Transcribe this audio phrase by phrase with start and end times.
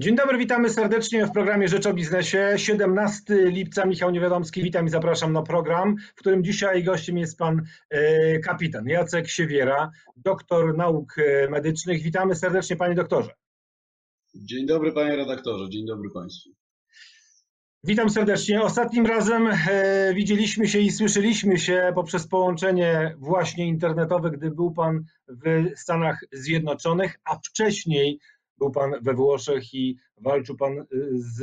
[0.00, 2.52] Dzień dobry, witamy serdecznie w programie Rzecz o Biznesie.
[2.56, 7.62] 17 lipca, Michał Niewiadomski, witam i zapraszam na program, w którym dzisiaj gościem jest pan
[7.90, 12.02] e, kapitan Jacek Siewiera, doktor nauk e, medycznych.
[12.02, 13.30] Witamy serdecznie panie doktorze.
[14.34, 16.50] Dzień dobry panie redaktorze, dzień dobry państwu.
[17.84, 18.62] Witam serdecznie.
[18.62, 25.04] Ostatnim razem e, widzieliśmy się i słyszeliśmy się poprzez połączenie właśnie internetowe, gdy był Pan
[25.28, 28.20] w Stanach Zjednoczonych, a wcześniej
[28.60, 31.42] był Pan we Włoszech i walczył Pan y, z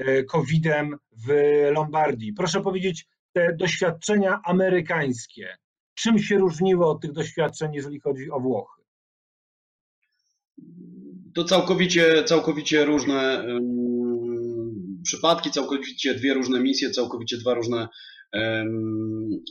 [0.00, 1.28] y, COVID-em w
[1.72, 2.32] Lombardii.
[2.32, 5.56] Proszę powiedzieć, te doświadczenia amerykańskie,
[5.94, 8.82] czym się różniły od tych doświadczeń, jeżeli chodzi o Włochy?
[11.34, 13.46] To całkowicie, całkowicie różne
[15.02, 17.88] przypadki, całkowicie dwie różne misje, całkowicie dwa różne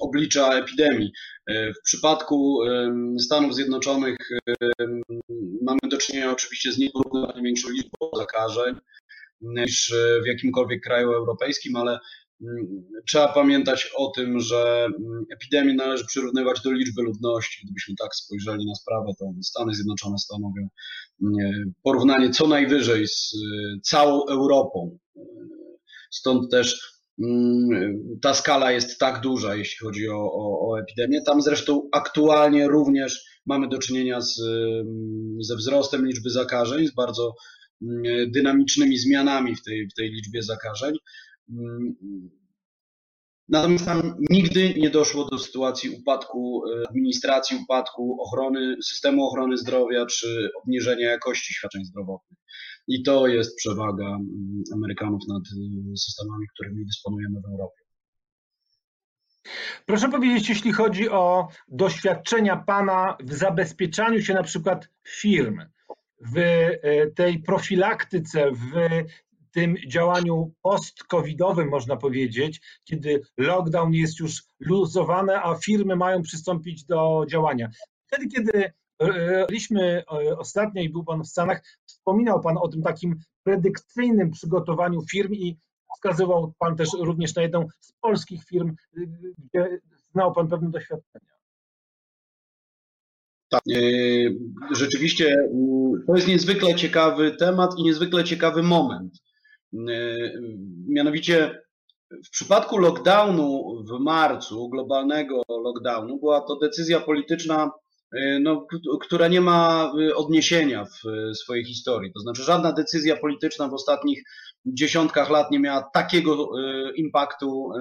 [0.02, 1.12] oblicza epidemii.
[1.48, 2.60] E, w przypadku
[3.20, 4.18] Stanów Zjednoczonych
[5.62, 8.76] mamy do czynienia oczywiście z nieporównywalnie większą liczbą zakażeń
[9.42, 9.94] niż
[10.24, 12.00] w jakimkolwiek kraju europejskim, ale
[12.42, 17.62] mm, trzeba pamiętać o tym, że mm, epidemię należy przyrównywać do liczby ludności.
[17.64, 20.68] Gdybyśmy tak spojrzeli na sprawę, to Stany Zjednoczone stanowią
[21.24, 24.98] mm, porównanie co najwyżej z e, całą Europą.
[25.18, 25.22] E,
[26.12, 26.99] stąd też
[28.22, 31.22] ta skala jest tak duża, jeśli chodzi o, o, o epidemię.
[31.26, 34.42] Tam zresztą aktualnie również mamy do czynienia z,
[35.40, 37.36] ze wzrostem liczby zakażeń, z bardzo
[38.28, 40.94] dynamicznymi zmianami w tej, w tej liczbie zakażeń.
[43.50, 50.06] Natomiast tam nigdy nie doszło do sytuacji upadku e, administracji, upadku ochrony, systemu ochrony zdrowia
[50.06, 52.40] czy obniżenia jakości świadczeń zdrowotnych.
[52.88, 55.44] I to jest przewaga mm, Amerykanów nad
[55.94, 57.84] y, systemami, którymi dysponujemy w Europie.
[59.86, 65.60] Proszę powiedzieć, jeśli chodzi o doświadczenia Pana w zabezpieczaniu się na przykład firm,
[66.22, 68.74] w y, tej profilaktyce, w
[69.52, 77.26] tym działaniu post-covidowym, można powiedzieć, kiedy lockdown jest już luzowany, a firmy mają przystąpić do
[77.30, 77.70] działania.
[78.08, 78.72] Wtedy, kiedy
[79.48, 85.02] byliśmy e, ostatnio i był Pan w Stanach, wspominał Pan o tym takim predykcyjnym przygotowaniu
[85.12, 85.58] firm i
[85.96, 89.08] wskazywał Pan też również na jedną z polskich firm, y,
[89.38, 89.80] gdzie
[90.12, 91.40] znał Pan pewne doświadczenia.
[93.50, 93.80] Tak, e,
[94.76, 99.14] rzeczywiście mm, to jest niezwykle ciekawy temat i niezwykle ciekawy moment.
[99.74, 99.78] E,
[100.88, 101.62] mianowicie
[102.26, 107.72] w przypadku lockdownu w marcu, globalnego lockdownu, była to decyzja polityczna
[108.16, 108.68] Y, no,
[109.02, 112.14] która nie ma y, odniesienia w y, swojej historii.
[112.14, 114.24] To znaczy, żadna decyzja polityczna w ostatnich
[114.66, 116.50] dziesiątkach lat nie miała takiego
[116.96, 117.72] impaktu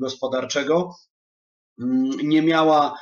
[0.00, 0.94] gospodarczego,
[2.22, 2.94] nie miała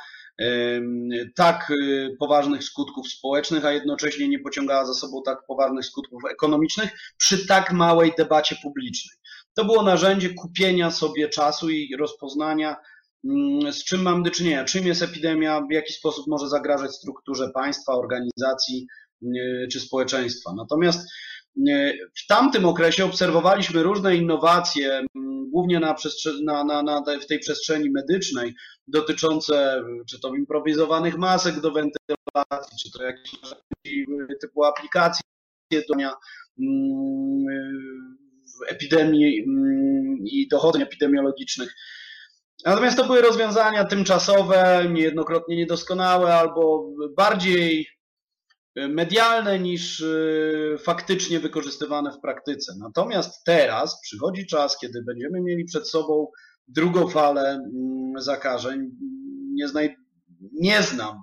[1.35, 1.73] tak
[2.19, 7.73] poważnych skutków społecznych, a jednocześnie nie pociągała za sobą tak poważnych skutków ekonomicznych przy tak
[7.73, 9.17] małej debacie publicznej.
[9.53, 12.75] To było narzędzie kupienia sobie czasu i rozpoznania
[13.25, 17.49] Mm, z czym mamy do czynienia, czym jest epidemia, w jaki sposób może zagrażać strukturze
[17.49, 18.87] państwa, organizacji
[19.23, 20.53] mm, czy społeczeństwa.
[20.57, 21.09] Natomiast
[22.23, 25.05] w tamtym okresie obserwowaliśmy różne innowacje,
[25.51, 25.95] głównie na
[26.43, 28.53] na, na, na w tej przestrzeni medycznej,
[28.87, 33.31] dotyczące czy to improwizowanych masek do wentylacji, czy to jakieś
[34.41, 35.21] typu aplikacje
[35.89, 35.95] do
[38.69, 39.43] epidemii
[40.31, 41.75] i dochodzeń epidemiologicznych.
[42.65, 47.87] Natomiast to były rozwiązania tymczasowe, niejednokrotnie niedoskonałe albo bardziej
[48.75, 52.73] medialne niż e, faktycznie wykorzystywane w praktyce.
[52.79, 56.27] Natomiast teraz przychodzi czas, kiedy będziemy mieli przed sobą
[56.67, 58.89] drugą falę mm, zakażeń.
[59.53, 59.95] Nie, znaj-
[60.53, 61.21] nie znam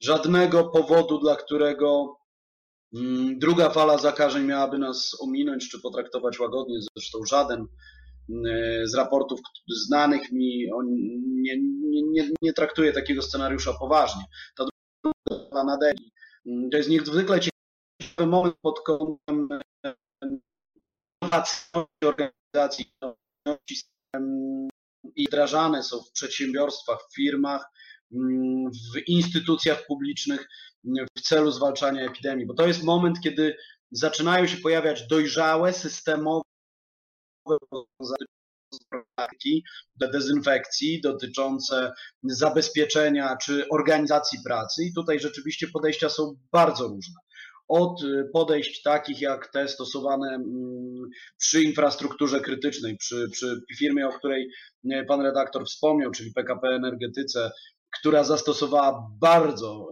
[0.00, 2.16] żadnego powodu, dla którego
[2.96, 6.78] mm, druga fala zakażeń miałaby nas ominąć czy potraktować łagodnie.
[6.96, 7.66] Zresztą żaden
[8.84, 9.40] z raportów
[9.86, 10.68] znanych mi,
[11.42, 11.58] nie,
[11.90, 14.22] nie, nie, nie traktuje takiego scenariusza poważnie.
[14.56, 14.64] Ta
[15.04, 16.12] druga nadeli.
[16.70, 19.48] To jest niezwykle ciekawy moment pod kątem
[22.04, 22.92] organizacji
[25.16, 27.66] i wdrażane są w przedsiębiorstwach, w firmach,
[28.94, 30.48] w instytucjach publicznych
[31.16, 33.56] w celu zwalczania epidemii, bo to jest moment, kiedy
[33.90, 36.42] zaczynają się pojawiać dojrzałe, systemowe
[39.16, 39.64] praktyki
[39.96, 41.92] do dezynfekcji, dotyczące
[42.22, 44.84] zabezpieczenia czy organizacji pracy.
[44.84, 47.14] I tutaj rzeczywiście podejścia są bardzo różne.
[47.68, 48.00] Od
[48.32, 54.48] podejść takich jak te stosowane mm, przy infrastrukturze krytycznej, przy, przy firmie, o której
[55.08, 57.50] pan redaktor wspomniał, czyli PKP Energetyce,
[58.00, 59.88] która zastosowała bardzo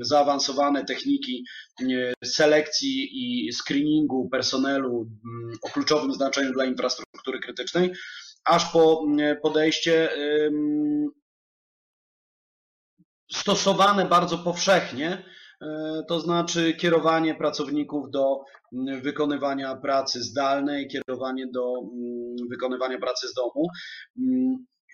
[0.00, 1.44] zaawansowane techniki
[2.24, 5.06] selekcji i screeningu personelu
[5.62, 7.92] o kluczowym znaczeniu dla infrastruktury krytycznej,
[8.44, 9.04] aż po
[9.42, 10.08] podejście
[13.32, 15.24] stosowane bardzo powszechnie,
[15.62, 18.44] e, to znaczy kierowanie pracowników do
[19.02, 21.74] wykonywania pracy zdalnej, kierowanie do
[22.50, 23.68] wykonywania pracy z domu.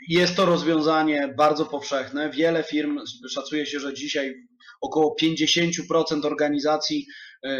[0.09, 2.31] Jest to rozwiązanie bardzo powszechne.
[2.31, 2.99] Wiele firm,
[3.31, 4.35] szacuje się, że dzisiaj
[4.81, 7.07] około 50% organizacji,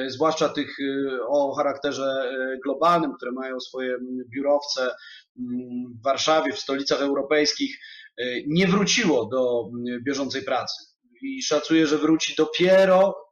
[0.07, 3.97] zwłaszcza tych e, o charakterze e, globalnym, które mają swoje
[4.35, 4.95] biurowce
[6.01, 7.79] w Warszawie, w stolicach europejskich,
[8.47, 9.71] nie wróciło do
[10.03, 10.85] bieżącej pracy.
[11.23, 13.26] I szacuje, że wróci dopiero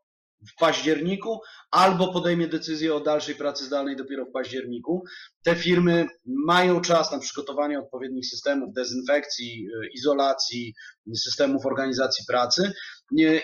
[0.49, 5.05] w październiku, albo podejmie decyzję o dalszej pracy zdalnej dopiero w październiku.
[5.43, 10.75] Te firmy mają czas na przygotowanie odpowiednich systemów dezynfekcji, y, izolacji,
[11.17, 12.73] systemów organizacji pracy.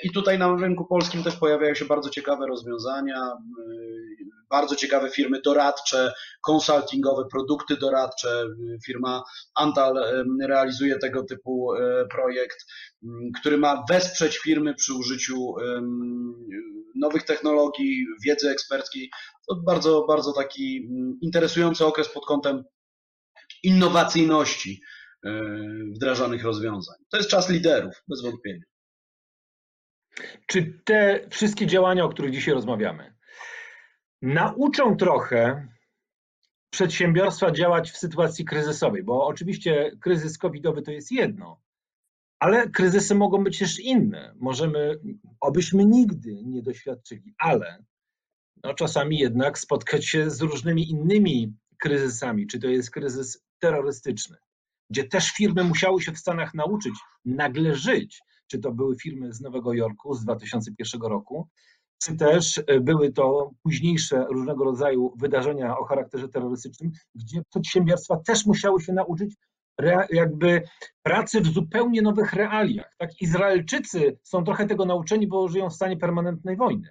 [0.02, 3.32] I tutaj na rynku polskim też pojawiają się bardzo ciekawe rozwiązania,
[3.70, 8.44] y, bardzo ciekawe firmy doradcze, konsultingowe, produkty doradcze.
[8.86, 9.22] Firma
[9.54, 9.94] Antal
[10.48, 12.58] realizuje tego typu e, projekt,
[13.40, 15.54] który ma wesprzeć firmy przy użyciu
[16.94, 19.10] nowych technologii, wiedzy eksperckiej.
[19.48, 20.88] To bardzo, bardzo taki
[21.22, 22.64] interesujący okres pod kątem
[23.62, 24.80] innowacyjności
[25.24, 25.30] e,
[25.94, 26.96] wdrażanych rozwiązań.
[27.10, 28.64] To jest czas liderów, bez wątpienia.
[30.46, 33.14] Czy te wszystkie działania, o których dzisiaj rozmawiamy,
[34.22, 35.68] nauczą trochę
[36.70, 41.60] przedsiębiorstwa działać w sytuacji kryzysowej, bo oczywiście kryzys covidowy to jest jedno,
[42.40, 44.34] ale kryzysy mogą być też inne.
[44.38, 45.00] Możemy,
[45.40, 47.84] obyśmy nigdy nie doświadczyli, ale
[48.64, 54.36] no, czasami jednak spotkać się z różnymi innymi kryzysami, czy to jest kryzys terrorystyczny,
[54.90, 56.94] gdzie też firmy musiały się w Stanach nauczyć
[57.24, 61.48] nagle żyć, czy to były firmy z Nowego Jorku z 2001 roku,
[62.02, 68.46] czy też e, były to późniejsze różnego rodzaju wydarzenia o charakterze terrorystycznym, gdzie przedsiębiorstwa też
[68.46, 69.34] musiały się nauczyć
[70.10, 70.62] jakby
[71.02, 72.94] pracy w zupełnie nowych realiach.
[72.98, 73.10] Tak?
[73.20, 76.88] Izraelczycy są trochę tego nauczeni, bo żyją w stanie permanentnej wojny.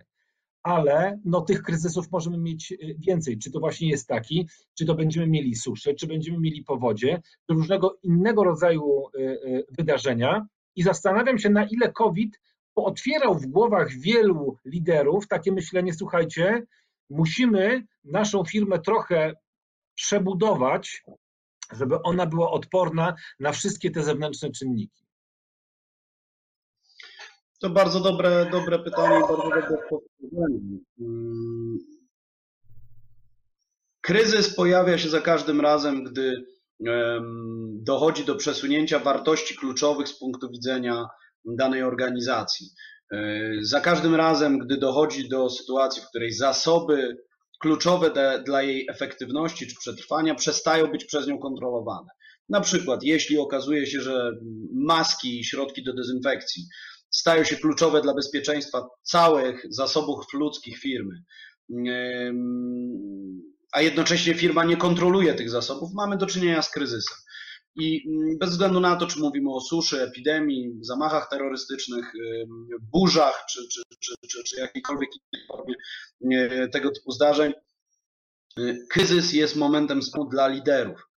[0.64, 3.38] Ale no, tych kryzysów możemy mieć e, więcej.
[3.38, 4.48] Czy to właśnie jest taki,
[4.78, 9.38] czy to będziemy mieli suszę, czy będziemy mieli powodzie, czy różnego innego rodzaju e,
[9.78, 10.48] wydarzenia.
[10.76, 12.40] I zastanawiam się, na ile COVID
[12.76, 16.64] otwierał w głowach wielu liderów takie myślenie, słuchajcie,
[17.10, 19.34] musimy naszą firmę trochę
[19.96, 21.04] przebudować,
[21.72, 25.06] żeby ona była odporna na wszystkie te zewnętrzne czynniki.
[27.60, 30.80] To bardzo dobre, dobre pytanie, bardzo dobre spostrzeżenie.
[31.00, 31.78] Mm.
[34.02, 36.46] Kryzys pojawia się za każdym razem, gdy
[37.74, 41.08] dochodzi do przesunięcia wartości kluczowych z punktu widzenia
[41.46, 42.70] danej organizacji.
[43.12, 47.18] E, za każdym razem, gdy dochodzi do sytuacji, w której zasoby
[47.60, 52.10] kluczowe de, dla jej efektywności czy przetrwania przestają być przez nią kontrolowane.
[52.50, 54.32] Na przykład, jeśli okazuje się, że
[54.74, 56.64] maski i środki do dezynfekcji
[57.10, 61.24] stają się kluczowe dla bezpieczeństwa całych zasobów ludzkich firmy,
[63.72, 67.18] a jednocześnie firma nie kontroluje tych zasobów, mamy do czynienia z kryzysem.
[67.80, 72.14] I mm, bez względu na to, czy mówimy o suszy, epidemii, zamachach terrorystycznych,
[72.92, 75.76] burzach, czy, czy, czy, czy, czy jakiejkolwiek innej formie
[76.72, 77.54] tego typu zdarzeń,
[78.60, 80.00] y, kryzys jest momentem
[80.32, 81.10] dla liderów.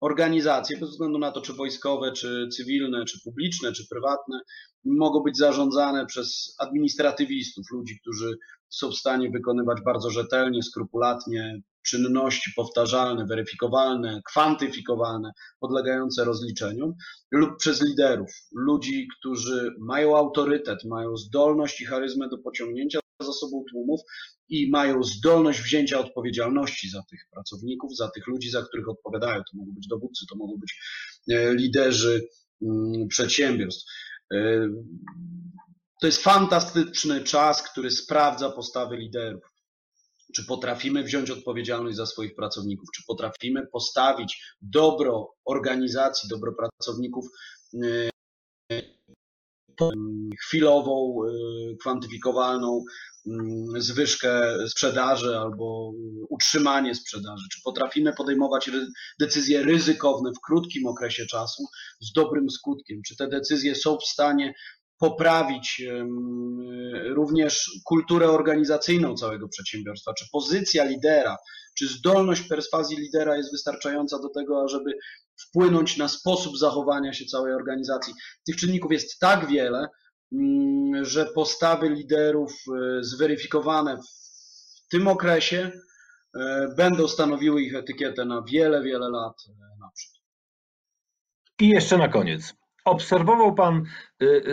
[0.00, 4.40] Organizacje, bez względu na to, czy wojskowe, czy cywilne, czy publiczne, czy prywatne,
[4.84, 12.52] mogą być zarządzane przez administratywistów, ludzi, którzy są w stanie wykonywać bardzo rzetelnie, skrupulatnie czynności
[12.56, 16.94] powtarzalne, weryfikowalne, kwantyfikowalne, podlegające rozliczeniu,
[17.30, 23.64] lub przez liderów, ludzi, którzy mają autorytet, mają zdolność i charyzmę do pociągnięcia za sobą
[23.70, 24.00] tłumów
[24.48, 29.36] i mają zdolność wzięcia odpowiedzialności za tych pracowników, za tych ludzi, za których odpowiadają.
[29.36, 30.80] To mogą być dowódcy, to mogą być
[31.30, 32.28] e, liderzy
[32.62, 33.84] mm, przedsiębiorstw.
[34.34, 34.68] E,
[36.00, 39.53] to jest fantastyczny czas, który sprawdza postawy liderów.
[40.34, 42.88] Czy potrafimy wziąć odpowiedzialność za swoich pracowników?
[42.94, 47.26] Czy potrafimy postawić dobro organizacji, dobro pracowników
[47.74, 48.10] y,
[50.40, 51.24] chwilową,
[51.72, 52.84] y, kwantyfikowalną
[53.26, 55.92] mm, zwyżkę sprzedaży albo
[56.28, 57.44] utrzymanie sprzedaży?
[57.52, 58.70] Czy potrafimy podejmować
[59.20, 61.64] decyzje ryzykowne w krótkim okresie czasu
[62.00, 63.00] z dobrym skutkiem?
[63.06, 64.54] Czy te decyzje są w stanie
[64.98, 65.82] poprawić
[67.08, 71.36] również kulturę organizacyjną całego przedsiębiorstwa, czy pozycja lidera,
[71.78, 74.92] czy zdolność perswazji lidera jest wystarczająca do tego, ażeby
[75.36, 78.14] wpłynąć na sposób zachowania się całej organizacji.
[78.46, 79.88] Tych czynników jest tak wiele,
[80.32, 85.70] mm, że postawy liderów e, zweryfikowane w tym okresie
[86.34, 90.14] e, będą stanowiły ich etykietę na wiele, wiele lat e, naprzód.
[91.60, 92.54] I jeszcze na koniec.
[92.84, 93.84] Obserwował Pan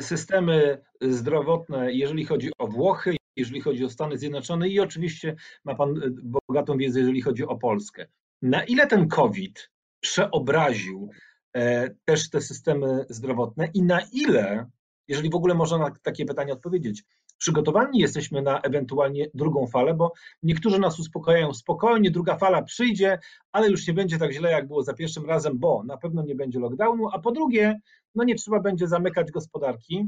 [0.02, 5.36] systemy zdrowotne, jeżeli chodzi o Włochy, jeżeli chodzi o Stany Zjednoczone i oczywiście
[5.66, 8.08] ma Pan bogatą wiedzę, jeżeli chodzi o Polskę.
[8.42, 11.10] Na ile ten COVID przeobraził
[11.54, 14.66] e, też te systemy zdrowotne i na ile,
[15.08, 17.04] jeżeli w ogóle można na takie pytanie odpowiedzieć,
[17.42, 23.20] przygotowani jesteśmy na ewentualnie drugą falę, bo niektórzy nas uspokajają, spokojnie, druga fala przyjdzie,
[23.52, 26.36] ale już nie będzie tak źle, jak było za pierwszym razem, bo na pewno nie
[26.36, 27.80] będzie lockdownu, a po drugie,
[28.16, 30.08] no nie trzeba będzie zamykać gospodarki,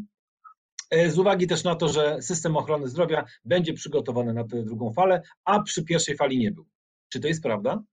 [0.89, 4.93] e, z uwagi też na to, że system ochrony zdrowia będzie przygotowany na tę drugą
[4.93, 6.65] falę, a przy pierwszej fali nie był.
[7.09, 7.83] Czy to jest prawda?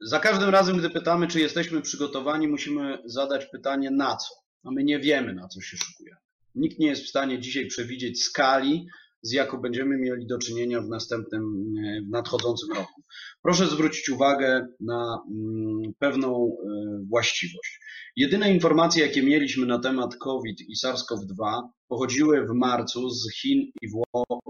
[0.00, 4.41] Za każdym razem, gdy pytamy, czy jesteśmy przygotowani, musimy zadać pytanie na co.
[4.62, 6.20] A my nie wiemy, na co się szykujemy.
[6.54, 8.86] Nikt nie jest w stanie dzisiaj przewidzieć skali,
[9.22, 11.74] z jaką będziemy mieli do czynienia w następnym,
[12.06, 13.02] w nadchodzącym roku.
[13.42, 17.80] Proszę zwrócić uwagę na mm, pewną e, właściwość.
[18.16, 23.88] Jedyne informacje, jakie mieliśmy na temat COVID i SARS-CoV-2 pochodziły w marcu z Chin i,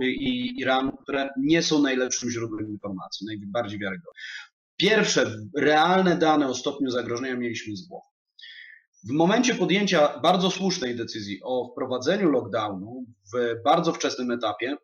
[0.06, 4.14] i Iranu, które nie są najlepszym źródłem informacji, najbardziej wiarygodnym.
[4.76, 8.11] Pierwsze realne dane o stopniu zagrożenia mieliśmy z Włoch.
[9.08, 13.04] W momencie podjęcia bardzo słusznej decyzji o wprowadzeniu lockdownu
[13.34, 14.76] w bardzo wczesnym etapie,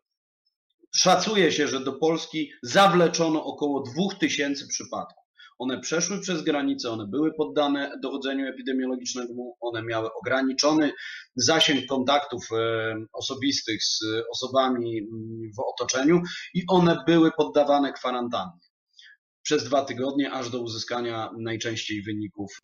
[0.95, 5.23] szacuje się, że do Polski zawleczono około 2000 przypadków.
[5.59, 10.91] One przeszły przez granicę, one były poddane dochodzeniu epidemiologicznemu, one miały ograniczony
[11.35, 13.99] zasięg kontaktów e, osobistych z
[14.31, 16.21] osobami mm, w otoczeniu
[16.53, 18.68] i one były poddawane kwarantannie
[19.49, 22.59] przez dwa tygodnie, aż do uzyskania najczęściej wyników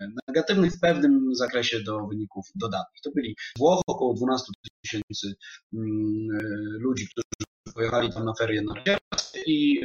[0.00, 3.02] e, negatywnych, w pewnym zakresie do wyników dodatnich.
[3.02, 4.46] To byli Włoch, około 12
[4.82, 5.34] tysięcy
[5.74, 8.74] mm, e, ludzi, którzy pojechali tam na ferie na
[9.46, 9.80] i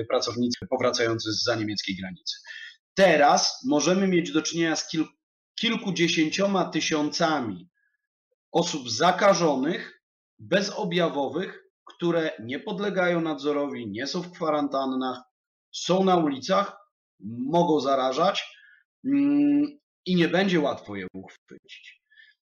[0.00, 2.36] e, pracownicy powracający z za niemieckiej granicy.
[2.94, 5.04] Teraz możemy mieć do czynienia z kil,
[5.60, 7.68] kilkudziesięcioma tysiącami
[8.52, 10.02] osób zakażonych,
[10.38, 15.29] bezobjawowych, które nie podlegają nadzorowi, nie są w kwarantannach,
[15.72, 16.76] są na ulicach,
[17.46, 18.56] mogą zarażać
[19.04, 22.00] mm, i nie będzie łatwo je uchwycić.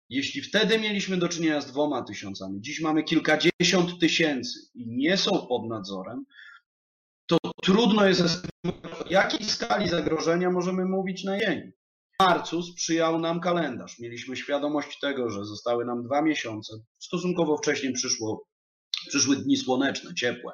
[0.08, 5.46] Jeśli wtedy mieliśmy do czynienia z dwoma tysiącami, dziś mamy kilkadziesiąt tysięcy i nie są
[5.46, 6.24] pod nadzorem,
[7.26, 11.72] to trudno jest o jakiej skali zagrożenia możemy mówić na dzień.
[12.14, 13.98] W marcu sprzyjał nam kalendarz.
[13.98, 16.72] Mieliśmy świadomość tego, że zostały nam dwa miesiące.
[16.98, 18.46] Stosunkowo wcześniej przyszło,
[19.08, 20.52] przyszły dni słoneczne, ciepłe.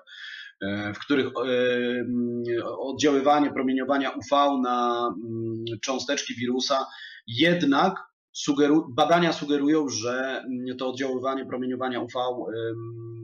[0.61, 2.43] E, w których e, mm,
[2.79, 6.87] oddziaływanie promieniowania UV na mm, cząsteczki wirusa
[7.27, 7.95] jednak
[8.33, 12.13] sugeru badania sugerują, że mm, to oddziaływanie promieniowania UV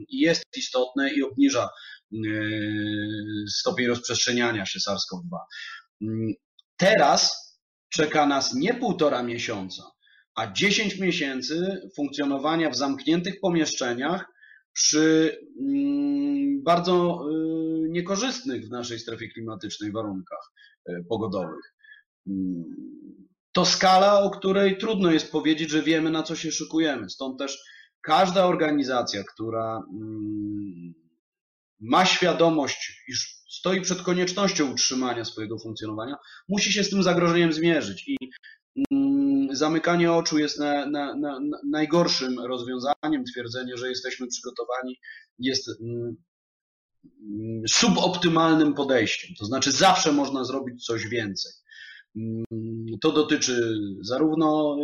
[0.09, 1.69] jest istotne i obniża
[3.49, 5.37] stopień rozprzestrzeniania się SARS-CoV-2.
[6.77, 7.53] Teraz
[7.89, 9.83] czeka nas nie półtora miesiąca,
[10.35, 14.25] a 10 miesięcy funkcjonowania w zamkniętych pomieszczeniach
[14.77, 15.37] przy
[16.63, 17.25] bardzo
[17.85, 20.51] y, niekorzystnych w naszej strefie klimatycznej warunkach
[20.89, 21.73] y, pogodowych.
[22.27, 22.63] Mm,
[23.51, 27.09] to skala, o której trudno jest powiedzieć, że wiemy na co się szykujemy.
[27.09, 27.63] Stąd też
[28.01, 30.93] każda organizacja, która mm,
[31.79, 36.15] ma świadomość, iż stoi przed koniecznością utrzymania swojego funkcjonowania,
[36.49, 38.07] musi się z tym zagrożeniem zmierzyć.
[38.07, 38.31] I mm,
[39.51, 43.23] zamykanie oczu jest na, na, na, najgorszym rozwiązaniem.
[43.31, 44.99] Twierdzenie, że jesteśmy przygotowani,
[45.39, 45.69] jest
[47.67, 49.35] suboptymalnym podejściem.
[49.39, 51.51] To znaczy, zawsze można zrobić coś więcej.
[53.01, 54.77] To dotyczy zarówno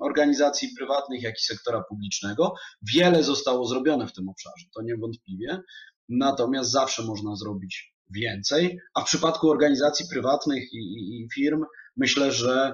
[0.00, 2.54] organizacji prywatnych, jak i sektora publicznego.
[2.94, 5.60] Wiele zostało zrobione w tym obszarze, to niewątpliwie.
[6.08, 11.64] Natomiast zawsze można zrobić więcej, a w przypadku organizacji prywatnych i, i, i firm
[11.96, 12.72] myślę, że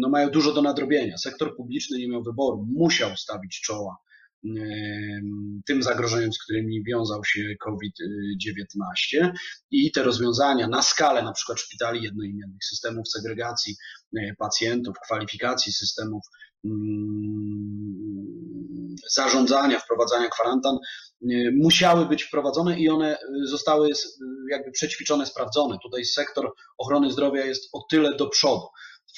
[0.00, 1.18] no, mają dużo do nadrobienia.
[1.18, 3.96] Sektor publiczny nie miał wyboru, musiał stawić czoła
[5.66, 9.32] tym zagrożeniem, z którymi wiązał się COVID-19
[9.70, 13.76] i te rozwiązania na skalę na przykład szpitali jednoimiennych, systemów segregacji
[14.18, 16.49] e, pacjentów, kwalifikacji systemów mm,
[19.10, 20.78] zarządzania, wprowadzania kwarantan
[21.60, 23.88] musiały być wprowadzone i one zostały
[24.50, 25.78] jakby przećwiczone, sprawdzone.
[25.82, 28.66] Tutaj sektor ochrony zdrowia jest o tyle do przodu.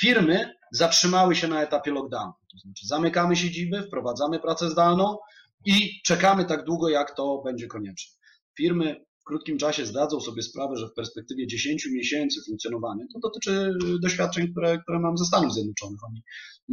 [0.01, 5.17] Firmy zatrzymały się na etapie lockdownu, to znaczy zamykamy siedziby, wprowadzamy pracę zdalną
[5.65, 8.17] i czekamy tak długo, jak to będzie konieczne.
[8.57, 13.73] Firmy w krótkim czasie zdadzą sobie sprawę, że w perspektywie 10 miesięcy funkcjonowania, to dotyczy
[14.02, 16.00] doświadczeń, które, które mam ze Stanów Zjednoczonych.
[16.05, 16.23] Oni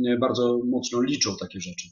[0.07, 1.87] e, bardzo mocno liczą takie rzeczy.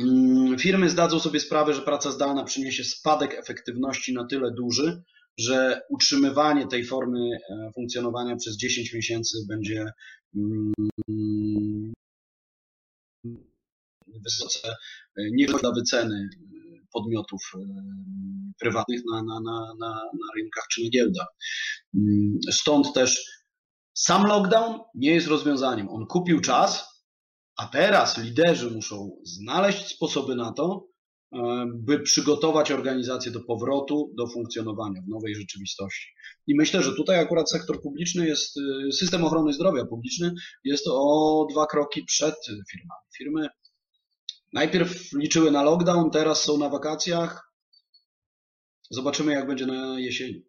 [0.00, 5.02] Mm, firmy zdadzą sobie sprawę, że praca zdalna przyniesie spadek efektywności na tyle duży,
[5.38, 9.84] że utrzymywanie tej formy e, funkcjonowania przez 10 miesięcy będzie
[10.36, 10.72] mm,
[14.24, 14.74] wysoce
[15.18, 16.28] e, dla wyceny
[16.94, 17.52] podmiotów
[18.60, 21.26] prywatnych na, na, na, na, na rynkach czy na giełdach.
[21.94, 23.24] Mm, stąd też
[23.94, 25.88] sam lockdown nie jest rozwiązaniem.
[25.88, 26.94] On kupił czas,
[27.56, 30.88] a teraz liderzy muszą znaleźć sposoby na to,
[31.74, 36.08] by przygotować organizację do powrotu, do funkcjonowania w nowej rzeczywistości.
[36.46, 40.34] I myślę, że tutaj akurat sektor publiczny jest, y, system ochrony zdrowia publiczny
[40.64, 42.34] jest o dwa kroki przed
[42.70, 43.00] firmami.
[43.18, 43.48] Firmy
[44.54, 47.54] najpierw liczyły na lockdown, teraz są na wakacjach,
[48.90, 50.44] Zobaczymy, jak będzie na jesieni.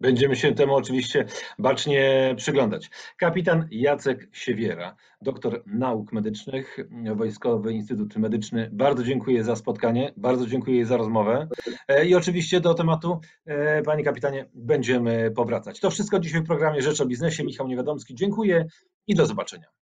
[0.00, 1.26] Będziemy się temu oczywiście
[1.58, 2.90] bacznie przyglądać.
[3.16, 6.76] Kapitan Jacek Siewiera, doktor nauk medycznych,
[7.16, 8.70] Wojskowy Instytut Medyczny.
[8.72, 11.48] Bardzo dziękuję za spotkanie, bardzo dziękuję za rozmowę.
[11.88, 15.80] E, I oczywiście do tematu, e, panie kapitanie, będziemy powracać.
[15.80, 17.44] To wszystko dzisiaj w programie Rzecz o Biznesie.
[17.44, 18.66] Michał Niewiadomski, dziękuję
[19.06, 19.81] i do zobaczenia.